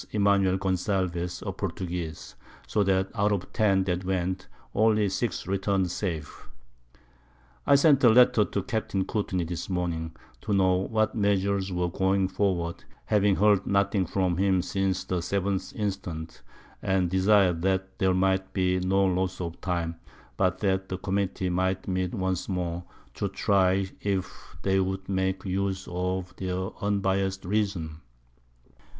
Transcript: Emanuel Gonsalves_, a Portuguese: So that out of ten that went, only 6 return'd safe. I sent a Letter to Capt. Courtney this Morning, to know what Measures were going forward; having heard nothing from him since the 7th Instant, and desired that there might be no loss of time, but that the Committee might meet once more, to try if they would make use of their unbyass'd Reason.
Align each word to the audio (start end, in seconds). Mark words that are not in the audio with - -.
Emanuel 0.13 0.57
Gonsalves_, 0.57 1.43
a 1.45 1.51
Portuguese: 1.53 2.33
So 2.65 2.81
that 2.85 3.11
out 3.13 3.31
of 3.31 3.53
ten 3.53 3.83
that 3.83 4.03
went, 4.03 4.47
only 4.73 5.09
6 5.09 5.45
return'd 5.45 5.91
safe. 5.91 6.49
I 7.67 7.75
sent 7.75 8.03
a 8.03 8.09
Letter 8.09 8.45
to 8.45 8.63
Capt. 8.63 8.95
Courtney 9.05 9.43
this 9.43 9.69
Morning, 9.69 10.15
to 10.41 10.53
know 10.53 10.73
what 10.77 11.13
Measures 11.13 11.71
were 11.71 11.91
going 11.91 12.29
forward; 12.29 12.83
having 13.05 13.35
heard 13.35 13.67
nothing 13.67 14.07
from 14.07 14.37
him 14.37 14.63
since 14.63 15.03
the 15.03 15.19
7th 15.19 15.75
Instant, 15.75 16.41
and 16.81 17.07
desired 17.07 17.61
that 17.61 17.99
there 17.99 18.15
might 18.15 18.53
be 18.53 18.79
no 18.79 19.05
loss 19.05 19.39
of 19.39 19.61
time, 19.61 19.97
but 20.35 20.57
that 20.61 20.89
the 20.89 20.97
Committee 20.97 21.51
might 21.51 21.87
meet 21.87 22.15
once 22.15 22.49
more, 22.49 22.83
to 23.13 23.27
try 23.29 23.87
if 24.01 24.57
they 24.63 24.79
would 24.79 25.07
make 25.07 25.45
use 25.45 25.87
of 25.91 26.35
their 26.37 26.71
unbyass'd 26.81 27.45
Reason. 27.45 28.01